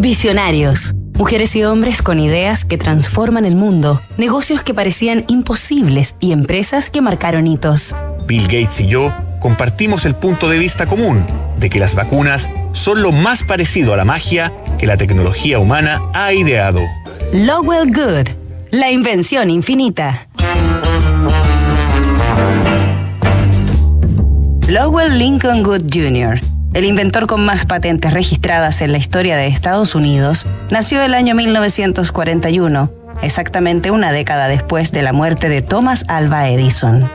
Visionarios. 0.00 0.94
Mujeres 1.18 1.54
y 1.56 1.64
hombres 1.64 2.00
con 2.00 2.20
ideas 2.20 2.64
que 2.64 2.78
transforman 2.78 3.44
el 3.44 3.54
mundo, 3.54 4.00
negocios 4.16 4.62
que 4.62 4.72
parecían 4.72 5.26
imposibles 5.28 6.16
y 6.20 6.32
empresas 6.32 6.88
que 6.88 7.02
marcaron 7.02 7.46
hitos. 7.46 7.94
Bill 8.26 8.44
Gates 8.44 8.80
y 8.80 8.86
yo 8.86 9.12
compartimos 9.40 10.06
el 10.06 10.14
punto 10.14 10.48
de 10.48 10.56
vista 10.56 10.86
común 10.86 11.26
de 11.58 11.68
que 11.68 11.78
las 11.78 11.94
vacunas 11.94 12.48
son 12.72 13.02
lo 13.02 13.12
más 13.12 13.42
parecido 13.42 13.92
a 13.92 13.98
la 13.98 14.06
magia 14.06 14.54
que 14.78 14.86
la 14.86 14.96
tecnología 14.96 15.58
humana 15.58 16.00
ha 16.14 16.32
ideado. 16.32 16.80
Lowell 17.34 17.92
Good, 17.92 18.30
la 18.70 18.90
invención 18.90 19.50
infinita. 19.50 20.28
Lowell 24.66 25.18
Lincoln 25.18 25.62
Good 25.62 25.92
Jr., 25.92 26.40
el 26.72 26.84
inventor 26.84 27.26
con 27.26 27.44
más 27.44 27.66
patentes 27.66 28.12
registradas 28.12 28.80
en 28.80 28.92
la 28.92 28.98
historia 28.98 29.36
de 29.36 29.48
Estados 29.48 29.94
Unidos, 29.94 30.46
nació 30.70 31.02
el 31.02 31.14
año 31.14 31.34
1941, 31.34 32.92
exactamente 33.22 33.90
una 33.90 34.12
década 34.12 34.46
después 34.46 34.92
de 34.92 35.02
la 35.02 35.12
muerte 35.12 35.48
de 35.48 35.62
Thomas 35.62 36.04
Alva 36.06 36.48
Edison. 36.48 37.08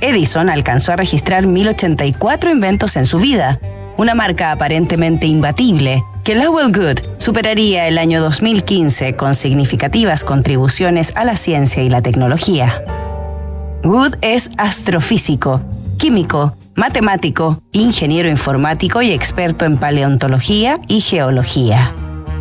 Edison 0.00 0.48
alcanzó 0.48 0.92
a 0.92 0.96
registrar 0.96 1.46
1084 1.46 2.50
inventos 2.50 2.96
en 2.96 3.04
su 3.04 3.18
vida, 3.18 3.60
una 3.98 4.14
marca 4.14 4.50
aparentemente 4.50 5.26
imbatible, 5.26 6.02
que 6.24 6.34
Lowell 6.34 6.72
Good 6.72 7.00
superaría 7.18 7.88
el 7.88 7.98
año 7.98 8.22
2015 8.22 9.14
con 9.14 9.34
significativas 9.34 10.24
contribuciones 10.24 11.12
a 11.16 11.24
la 11.24 11.36
ciencia 11.36 11.82
y 11.82 11.90
la 11.90 12.00
tecnología. 12.00 12.82
Good 13.82 14.14
es 14.22 14.50
astrofísico, 14.56 15.60
químico, 16.02 16.56
matemático, 16.74 17.62
ingeniero 17.70 18.28
informático 18.28 19.02
y 19.02 19.12
experto 19.12 19.64
en 19.64 19.78
paleontología 19.78 20.74
y 20.88 21.00
geología. 21.00 21.94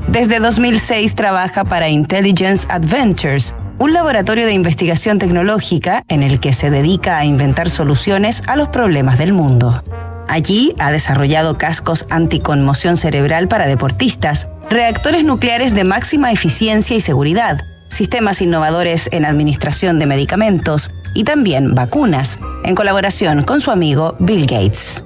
Desde 0.08 0.40
2006 0.40 1.14
trabaja 1.14 1.64
para 1.64 1.88
Intelligence 1.88 2.68
Adventures, 2.72 3.54
un 3.78 3.94
laboratorio 3.94 4.48
de 4.48 4.54
investigación 4.54 5.20
tecnológica 5.20 6.04
en 6.08 6.24
el 6.24 6.40
que 6.40 6.54
se 6.54 6.72
dedica 6.72 7.20
a 7.20 7.26
inventar 7.26 7.70
soluciones 7.70 8.42
a 8.48 8.56
los 8.56 8.70
problemas 8.70 9.20
del 9.20 9.32
mundo. 9.32 9.84
Allí 10.28 10.74
ha 10.80 10.92
desarrollado 10.92 11.60
cascos 11.60 12.08
anticonmoción 12.10 12.98
cerebral 12.98 13.48
para 13.48 13.68
deportistas, 13.68 14.48
reactores 14.72 15.24
nucleares 15.24 15.76
de 15.76 15.84
máxima 15.84 16.32
eficiencia 16.32 16.96
y 16.96 17.00
seguridad, 17.00 17.60
sistemas 17.90 18.42
innovadores 18.42 19.08
en 19.12 19.24
administración 19.24 20.00
de 20.00 20.08
medicamentos 20.08 20.90
y 21.14 21.26
también 21.26 21.76
vacunas, 21.76 22.40
en 22.64 22.76
colaboración 22.76 23.44
con 23.44 23.60
su 23.60 23.72
amigo 23.72 24.16
Bill 24.20 24.46
Gates. 24.46 25.04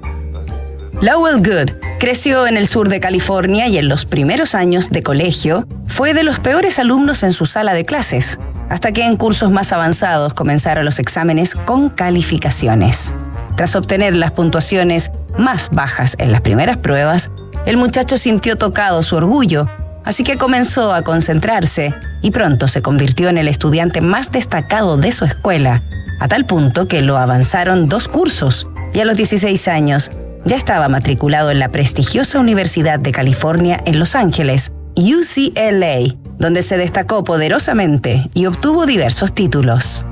Lowell 1.00 1.38
Good 1.38 1.72
creció 1.98 2.46
en 2.46 2.56
el 2.56 2.66
sur 2.66 2.88
de 2.88 3.00
California 3.00 3.68
y 3.68 3.78
en 3.78 3.88
los 3.88 4.06
primeros 4.06 4.54
años 4.54 4.90
de 4.90 5.02
colegio 5.02 5.66
fue 5.86 6.14
de 6.14 6.22
los 6.22 6.40
peores 6.40 6.78
alumnos 6.78 7.22
en 7.22 7.32
su 7.32 7.46
sala 7.46 7.74
de 7.74 7.84
clases, 7.84 8.38
hasta 8.70 8.92
que 8.92 9.04
en 9.04 9.16
cursos 9.16 9.50
más 9.50 9.72
avanzados 9.72 10.34
comenzaron 10.34 10.84
los 10.84 10.98
exámenes 10.98 11.54
con 11.54 11.90
calificaciones. 11.90 13.12
Tras 13.56 13.76
obtener 13.76 14.16
las 14.16 14.32
puntuaciones 14.32 15.10
más 15.38 15.70
bajas 15.70 16.16
en 16.18 16.32
las 16.32 16.40
primeras 16.40 16.78
pruebas, 16.78 17.30
el 17.66 17.76
muchacho 17.76 18.16
sintió 18.16 18.56
tocado 18.56 19.02
su 19.02 19.16
orgullo 19.16 19.68
así 20.06 20.24
que 20.24 20.38
comenzó 20.38 20.94
a 20.94 21.02
concentrarse 21.02 21.94
y 22.22 22.30
pronto 22.30 22.68
se 22.68 22.80
convirtió 22.80 23.28
en 23.28 23.36
el 23.36 23.48
estudiante 23.48 24.00
más 24.00 24.32
destacado 24.32 24.96
de 24.96 25.12
su 25.12 25.26
escuela, 25.26 25.82
a 26.20 26.28
tal 26.28 26.46
punto 26.46 26.88
que 26.88 27.02
lo 27.02 27.18
avanzaron 27.18 27.88
dos 27.88 28.08
cursos 28.08 28.68
y 28.94 29.00
a 29.00 29.04
los 29.04 29.16
16 29.18 29.68
años 29.68 30.10
ya 30.44 30.56
estaba 30.56 30.88
matriculado 30.88 31.50
en 31.50 31.58
la 31.58 31.70
prestigiosa 31.70 32.38
Universidad 32.38 33.00
de 33.00 33.10
California 33.12 33.82
en 33.84 33.98
Los 33.98 34.14
Ángeles, 34.14 34.72
UCLA, 34.94 36.14
donde 36.38 36.62
se 36.62 36.76
destacó 36.76 37.24
poderosamente 37.24 38.30
y 38.32 38.46
obtuvo 38.46 38.86
diversos 38.86 39.34
títulos. 39.34 40.06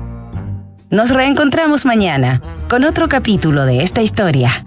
Nos 0.89 1.09
reencontramos 1.09 1.85
mañana 1.85 2.41
con 2.69 2.83
otro 2.83 3.07
capítulo 3.07 3.65
de 3.65 3.81
esta 3.81 4.01
historia. 4.01 4.63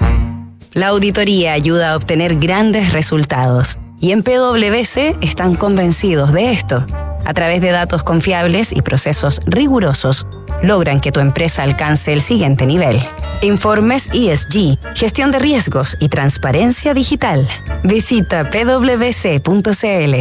La 0.72 0.88
auditoría 0.88 1.52
ayuda 1.52 1.92
a 1.92 1.96
obtener 1.96 2.36
grandes 2.36 2.92
resultados 2.94 3.78
y 4.00 4.12
en 4.12 4.22
PwC 4.22 5.16
están 5.20 5.54
convencidos 5.54 6.32
de 6.32 6.50
esto. 6.50 6.84
A 7.24 7.34
través 7.34 7.60
de 7.60 7.70
datos 7.70 8.02
confiables 8.02 8.72
y 8.72 8.82
procesos 8.82 9.40
rigurosos, 9.46 10.26
logran 10.62 11.00
que 11.00 11.12
tu 11.12 11.20
empresa 11.20 11.62
alcance 11.62 12.12
el 12.12 12.20
siguiente 12.20 12.66
nivel. 12.66 12.98
Informes 13.42 14.08
ESG, 14.12 14.78
gestión 14.94 15.30
de 15.30 15.38
riesgos 15.38 15.96
y 16.00 16.08
transparencia 16.08 16.94
digital. 16.94 17.46
Visita 17.84 18.48
pwc.cl. 18.50 20.14